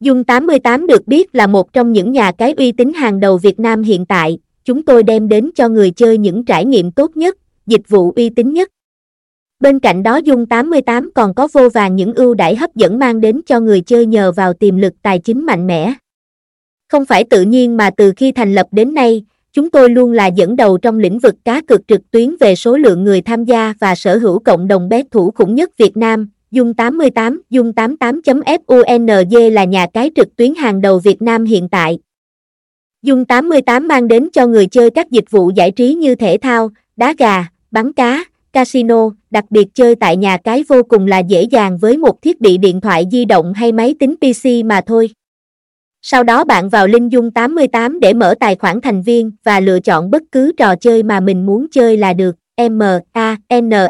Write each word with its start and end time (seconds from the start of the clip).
Dung 0.00 0.24
88 0.24 0.86
được 0.86 1.08
biết 1.08 1.34
là 1.34 1.46
một 1.46 1.72
trong 1.72 1.92
những 1.92 2.12
nhà 2.12 2.32
cái 2.32 2.52
uy 2.52 2.72
tín 2.72 2.92
hàng 2.92 3.20
đầu 3.20 3.38
Việt 3.38 3.60
Nam 3.60 3.82
hiện 3.82 4.06
tại, 4.06 4.38
chúng 4.64 4.82
tôi 4.82 5.02
đem 5.02 5.28
đến 5.28 5.50
cho 5.54 5.68
người 5.68 5.90
chơi 5.90 6.18
những 6.18 6.44
trải 6.44 6.64
nghiệm 6.64 6.92
tốt 6.92 7.16
nhất, 7.16 7.36
dịch 7.66 7.88
vụ 7.88 8.12
uy 8.16 8.30
tín 8.30 8.52
nhất. 8.52 8.68
Bên 9.60 9.78
cạnh 9.78 10.02
đó 10.02 10.16
Dung 10.16 10.46
88 10.46 11.10
còn 11.14 11.34
có 11.34 11.48
vô 11.52 11.68
vàng 11.68 11.96
những 11.96 12.14
ưu 12.14 12.34
đãi 12.34 12.56
hấp 12.56 12.74
dẫn 12.74 12.98
mang 12.98 13.20
đến 13.20 13.40
cho 13.46 13.60
người 13.60 13.80
chơi 13.80 14.06
nhờ 14.06 14.32
vào 14.32 14.52
tiềm 14.52 14.76
lực 14.76 14.92
tài 15.02 15.18
chính 15.18 15.46
mạnh 15.46 15.66
mẽ. 15.66 15.94
Không 16.88 17.04
phải 17.04 17.24
tự 17.24 17.42
nhiên 17.42 17.76
mà 17.76 17.90
từ 17.96 18.12
khi 18.16 18.32
thành 18.32 18.54
lập 18.54 18.66
đến 18.70 18.94
nay, 18.94 19.24
chúng 19.52 19.70
tôi 19.70 19.90
luôn 19.90 20.12
là 20.12 20.26
dẫn 20.26 20.56
đầu 20.56 20.78
trong 20.78 20.98
lĩnh 20.98 21.18
vực 21.18 21.34
cá 21.44 21.60
cược 21.60 21.88
trực 21.88 22.10
tuyến 22.10 22.36
về 22.40 22.54
số 22.54 22.76
lượng 22.76 23.04
người 23.04 23.22
tham 23.22 23.44
gia 23.44 23.74
và 23.80 23.94
sở 23.94 24.18
hữu 24.18 24.38
cộng 24.38 24.68
đồng 24.68 24.88
bet 24.88 25.06
thủ 25.10 25.30
khủng 25.30 25.54
nhất 25.54 25.70
Việt 25.78 25.96
Nam. 25.96 26.28
Dung 26.50 26.74
88, 26.74 27.42
Dung 27.50 27.72
88.FUNG 27.72 29.50
là 29.52 29.64
nhà 29.64 29.86
cái 29.94 30.10
trực 30.16 30.36
tuyến 30.36 30.54
hàng 30.54 30.80
đầu 30.80 30.98
Việt 30.98 31.22
Nam 31.22 31.44
hiện 31.44 31.68
tại. 31.68 31.98
Dung 33.02 33.24
88 33.24 33.88
mang 33.88 34.08
đến 34.08 34.28
cho 34.32 34.46
người 34.46 34.66
chơi 34.66 34.90
các 34.90 35.10
dịch 35.10 35.30
vụ 35.30 35.50
giải 35.54 35.70
trí 35.70 35.94
như 35.94 36.14
thể 36.14 36.38
thao, 36.42 36.70
đá 36.96 37.14
gà, 37.18 37.44
bắn 37.70 37.92
cá, 37.92 38.24
casino, 38.52 39.10
đặc 39.30 39.44
biệt 39.50 39.68
chơi 39.74 39.94
tại 39.94 40.16
nhà 40.16 40.36
cái 40.36 40.64
vô 40.68 40.82
cùng 40.82 41.06
là 41.06 41.18
dễ 41.18 41.42
dàng 41.42 41.78
với 41.78 41.96
một 41.96 42.22
thiết 42.22 42.40
bị 42.40 42.58
điện 42.58 42.80
thoại 42.80 43.04
di 43.12 43.24
động 43.24 43.52
hay 43.52 43.72
máy 43.72 43.94
tính 43.98 44.14
PC 44.16 44.64
mà 44.64 44.80
thôi. 44.86 45.10
Sau 46.02 46.22
đó 46.22 46.44
bạn 46.44 46.68
vào 46.68 46.86
link 46.86 47.12
Dung 47.12 47.30
88 47.30 48.00
để 48.00 48.14
mở 48.14 48.34
tài 48.40 48.56
khoản 48.56 48.80
thành 48.80 49.02
viên 49.02 49.30
và 49.44 49.60
lựa 49.60 49.80
chọn 49.80 50.10
bất 50.10 50.22
cứ 50.32 50.52
trò 50.56 50.76
chơi 50.76 51.02
mà 51.02 51.20
mình 51.20 51.46
muốn 51.46 51.66
chơi 51.70 51.96
là 51.96 52.12
được. 52.12 52.36
MAN 52.58 53.36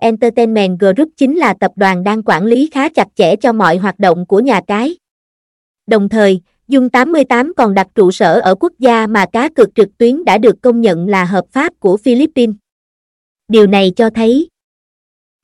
Entertainment 0.00 0.80
Group 0.80 1.08
chính 1.16 1.36
là 1.36 1.54
tập 1.60 1.72
đoàn 1.76 2.04
đang 2.04 2.22
quản 2.22 2.44
lý 2.44 2.68
khá 2.72 2.88
chặt 2.88 3.08
chẽ 3.14 3.36
cho 3.36 3.52
mọi 3.52 3.76
hoạt 3.76 3.98
động 3.98 4.26
của 4.26 4.40
nhà 4.40 4.60
cái. 4.66 4.96
Đồng 5.86 6.08
thời, 6.08 6.40
Dung 6.68 6.90
88 6.90 7.52
còn 7.56 7.74
đặt 7.74 7.86
trụ 7.94 8.10
sở 8.10 8.40
ở 8.40 8.54
quốc 8.54 8.72
gia 8.78 9.06
mà 9.06 9.26
cá 9.32 9.48
cược 9.48 9.74
trực 9.74 9.98
tuyến 9.98 10.24
đã 10.24 10.38
được 10.38 10.62
công 10.62 10.80
nhận 10.80 11.08
là 11.08 11.24
hợp 11.24 11.44
pháp 11.52 11.72
của 11.80 11.96
Philippines. 11.96 12.56
Điều 13.48 13.66
này 13.66 13.92
cho 13.96 14.10
thấy 14.10 14.48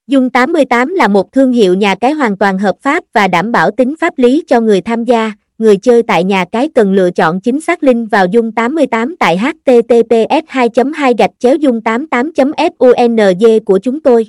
Dung 0.06 0.30
88 0.30 0.94
là 0.94 1.08
một 1.08 1.32
thương 1.32 1.52
hiệu 1.52 1.74
nhà 1.74 1.94
cái 1.94 2.12
hoàn 2.12 2.36
toàn 2.36 2.58
hợp 2.58 2.76
pháp 2.80 3.04
và 3.12 3.28
đảm 3.28 3.52
bảo 3.52 3.70
tính 3.70 3.94
pháp 4.00 4.18
lý 4.18 4.44
cho 4.46 4.60
người 4.60 4.80
tham 4.80 5.04
gia. 5.04 5.32
Người 5.62 5.76
chơi 5.76 6.02
tại 6.02 6.24
nhà 6.24 6.44
cái 6.52 6.68
cần 6.74 6.92
lựa 6.92 7.10
chọn 7.10 7.40
chính 7.40 7.60
xác 7.60 7.82
link 7.82 8.10
vào 8.10 8.26
Dung 8.26 8.52
88 8.52 9.16
tại 9.16 9.38
https 9.38 10.44
2 10.48 10.68
2 10.94 11.14
gạch 11.18 11.30
chéo 11.38 11.56
dung 11.56 11.80
88 11.80 12.32
fung 12.36 13.60
của 13.64 13.78
chúng 13.78 14.00
tôi. 14.00 14.26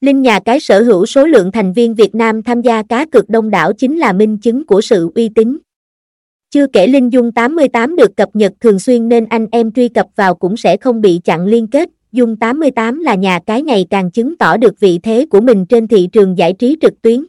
Link 0.00 0.18
nhà 0.18 0.40
cái 0.40 0.60
sở 0.60 0.82
hữu 0.82 1.06
số 1.06 1.26
lượng 1.26 1.52
thành 1.52 1.72
viên 1.72 1.94
Việt 1.94 2.14
Nam 2.14 2.42
tham 2.42 2.62
gia 2.62 2.82
cá 2.82 3.06
cược 3.06 3.28
đông 3.28 3.50
đảo 3.50 3.72
chính 3.72 3.98
là 3.98 4.12
minh 4.12 4.38
chứng 4.38 4.66
của 4.66 4.80
sự 4.80 5.10
uy 5.14 5.28
tín. 5.34 5.58
Chưa 6.50 6.66
kể 6.66 6.86
Linh 6.86 7.12
Dung 7.12 7.32
88 7.32 7.96
được 7.96 8.16
cập 8.16 8.28
nhật 8.34 8.52
thường 8.60 8.78
xuyên 8.78 9.08
nên 9.08 9.24
anh 9.24 9.46
em 9.52 9.72
truy 9.72 9.88
cập 9.88 10.06
vào 10.16 10.34
cũng 10.34 10.56
sẽ 10.56 10.76
không 10.76 11.00
bị 11.00 11.20
chặn 11.24 11.46
liên 11.46 11.66
kết. 11.66 11.88
Dung 12.12 12.36
88 12.36 13.00
là 13.00 13.14
nhà 13.14 13.38
cái 13.46 13.62
ngày 13.62 13.86
càng 13.90 14.10
chứng 14.10 14.36
tỏ 14.36 14.56
được 14.56 14.80
vị 14.80 14.98
thế 15.02 15.26
của 15.30 15.40
mình 15.40 15.66
trên 15.66 15.88
thị 15.88 16.08
trường 16.12 16.38
giải 16.38 16.52
trí 16.52 16.76
trực 16.80 17.02
tuyến. 17.02 17.24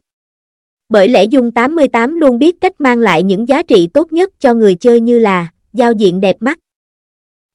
Bởi 0.89 1.07
lẽ 1.07 1.23
Dung 1.23 1.51
88 1.51 2.15
luôn 2.15 2.39
biết 2.39 2.61
cách 2.61 2.81
mang 2.81 2.99
lại 2.99 3.23
những 3.23 3.47
giá 3.47 3.63
trị 3.63 3.87
tốt 3.93 4.13
nhất 4.13 4.29
cho 4.39 4.53
người 4.53 4.75
chơi 4.75 4.99
như 4.99 5.19
là 5.19 5.47
giao 5.73 5.91
diện 5.91 6.19
đẹp 6.19 6.35
mắt, 6.39 6.59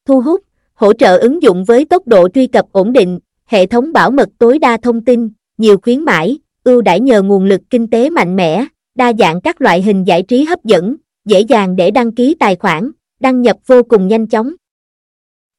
thu 0.07 0.21
hút, 0.21 0.41
hỗ 0.75 0.93
trợ 0.93 1.19
ứng 1.19 1.43
dụng 1.43 1.65
với 1.65 1.85
tốc 1.85 2.09
độ 2.09 2.29
truy 2.29 2.47
cập 2.47 2.67
ổn 2.73 2.93
định, 2.93 3.19
hệ 3.47 3.67
thống 3.67 3.93
bảo 3.93 4.11
mật 4.11 4.29
tối 4.39 4.59
đa 4.59 4.77
thông 4.77 5.05
tin, 5.05 5.31
nhiều 5.59 5.77
khuyến 5.83 6.05
mãi, 6.05 6.39
ưu 6.65 6.83
đãi 6.83 7.01
nhờ 7.01 7.23
nguồn 7.23 7.45
lực 7.45 7.61
kinh 7.71 7.91
tế 7.91 8.11
mạnh 8.11 8.37
mẽ, 8.37 8.65
đa 8.95 9.13
dạng 9.19 9.41
các 9.41 9.61
loại 9.61 9.83
hình 9.83 10.05
giải 10.05 10.23
trí 10.23 10.45
hấp 10.45 10.65
dẫn, 10.65 10.97
dễ 11.25 11.41
dàng 11.41 11.77
để 11.77 11.91
đăng 11.91 12.13
ký 12.13 12.37
tài 12.41 12.57
khoản, 12.57 12.91
đăng 13.21 13.43
nhập 13.43 13.57
vô 13.67 13.83
cùng 13.83 14.09
nhanh 14.09 14.27
chóng. 14.27 14.53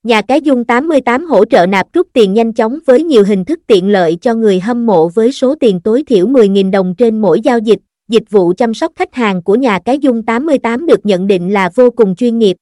Nhà 0.04 0.22
cái 0.22 0.42
Dung 0.42 0.66
88 0.66 1.26
hỗ 1.26 1.46
trợ 1.46 1.66
nạp 1.66 1.94
rút 1.94 2.08
tiền 2.14 2.34
nhanh 2.34 2.54
chóng 2.54 2.80
với 2.86 3.04
nhiều 3.04 3.24
hình 3.24 3.46
thức 3.46 3.60
tiện 3.68 3.92
lợi 3.92 4.18
cho 4.22 4.36
người 4.36 4.60
hâm 4.60 4.86
mộ 4.86 5.10
với 5.10 5.32
số 5.32 5.56
tiền 5.56 5.80
tối 5.80 6.04
thiểu 6.08 6.28
10.000 6.28 6.72
đồng 6.72 6.96
trên 6.98 7.22
mỗi 7.22 7.42
giao 7.42 7.60
dịch. 7.60 7.80
Dịch 8.10 8.24
vụ 8.30 8.54
chăm 8.58 8.74
sóc 8.74 8.92
khách 8.96 9.14
hàng 9.14 9.44
của 9.44 9.56
nhà 9.56 9.80
cái 9.86 10.00
Dung 10.00 10.24
88 10.24 10.86
được 10.86 11.06
nhận 11.06 11.28
định 11.28 11.54
là 11.54 11.70
vô 11.76 11.90
cùng 11.92 12.16
chuyên 12.16 12.40
nghiệp. 12.40 12.58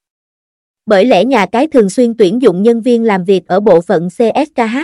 Bởi 0.86 1.04
lẽ 1.04 1.24
nhà 1.24 1.46
cái 1.46 1.66
thường 1.66 1.90
xuyên 1.90 2.14
tuyển 2.16 2.42
dụng 2.42 2.62
nhân 2.62 2.80
viên 2.80 3.04
làm 3.04 3.24
việc 3.24 3.46
ở 3.46 3.60
bộ 3.60 3.80
phận 3.80 4.08
CSKH. 4.08 4.76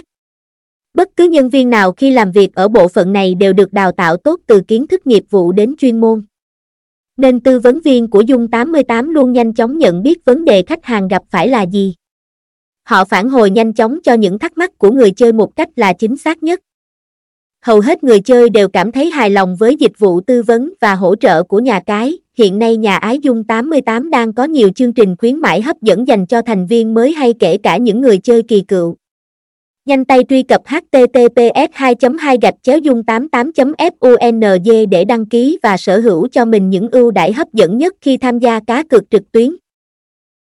Bất 0.94 1.08
cứ 1.16 1.28
nhân 1.28 1.48
viên 1.48 1.70
nào 1.70 1.92
khi 1.92 2.10
làm 2.10 2.32
việc 2.32 2.54
ở 2.54 2.68
bộ 2.68 2.88
phận 2.88 3.12
này 3.12 3.34
đều 3.34 3.52
được 3.52 3.72
đào 3.72 3.92
tạo 3.92 4.16
tốt 4.16 4.40
từ 4.46 4.60
kiến 4.60 4.86
thức 4.86 5.06
nghiệp 5.06 5.24
vụ 5.30 5.52
đến 5.52 5.74
chuyên 5.78 6.00
môn. 6.00 6.22
Nên 7.16 7.40
tư 7.40 7.60
vấn 7.60 7.80
viên 7.80 8.10
của 8.10 8.20
Dung 8.20 8.48
88 8.48 9.08
luôn 9.08 9.32
nhanh 9.32 9.54
chóng 9.54 9.78
nhận 9.78 10.02
biết 10.02 10.24
vấn 10.24 10.44
đề 10.44 10.62
khách 10.62 10.84
hàng 10.84 11.08
gặp 11.08 11.22
phải 11.30 11.48
là 11.48 11.62
gì. 11.62 11.94
Họ 12.86 13.04
phản 13.04 13.28
hồi 13.28 13.50
nhanh 13.50 13.72
chóng 13.72 13.98
cho 14.04 14.14
những 14.14 14.38
thắc 14.38 14.58
mắc 14.58 14.78
của 14.78 14.90
người 14.90 15.10
chơi 15.10 15.32
một 15.32 15.56
cách 15.56 15.68
là 15.76 15.92
chính 15.92 16.16
xác 16.16 16.42
nhất. 16.42 16.60
Hầu 17.62 17.80
hết 17.80 18.04
người 18.04 18.20
chơi 18.20 18.50
đều 18.50 18.68
cảm 18.68 18.92
thấy 18.92 19.10
hài 19.10 19.30
lòng 19.30 19.56
với 19.56 19.76
dịch 19.76 19.98
vụ 19.98 20.20
tư 20.20 20.42
vấn 20.42 20.72
và 20.80 20.94
hỗ 20.94 21.16
trợ 21.16 21.42
của 21.42 21.58
nhà 21.58 21.80
cái. 21.86 22.18
Hiện 22.38 22.58
nay 22.58 22.76
nhà 22.76 22.96
Ái 22.96 23.18
Dung 23.18 23.44
88 23.44 24.10
đang 24.10 24.32
có 24.32 24.44
nhiều 24.44 24.70
chương 24.70 24.92
trình 24.92 25.16
khuyến 25.16 25.38
mãi 25.38 25.62
hấp 25.62 25.82
dẫn 25.82 26.08
dành 26.08 26.26
cho 26.26 26.42
thành 26.42 26.66
viên 26.66 26.94
mới 26.94 27.12
hay 27.12 27.32
kể 27.38 27.56
cả 27.56 27.76
những 27.76 28.00
người 28.00 28.18
chơi 28.18 28.42
kỳ 28.42 28.60
cựu. 28.60 28.96
Nhanh 29.86 30.04
tay 30.04 30.24
truy 30.28 30.42
cập 30.42 30.62
https 30.66 31.70
2 31.72 31.94
2 32.18 32.38
gạch 32.42 32.54
chéo 32.62 32.78
dung 32.78 33.04
88 33.04 33.50
fung 34.00 34.86
để 34.90 35.04
đăng 35.04 35.26
ký 35.26 35.58
và 35.62 35.76
sở 35.76 36.00
hữu 36.00 36.28
cho 36.28 36.44
mình 36.44 36.70
những 36.70 36.88
ưu 36.90 37.10
đãi 37.10 37.32
hấp 37.32 37.52
dẫn 37.52 37.78
nhất 37.78 37.94
khi 38.00 38.16
tham 38.16 38.38
gia 38.38 38.60
cá 38.60 38.82
cược 38.82 39.10
trực 39.10 39.32
tuyến. 39.32 39.56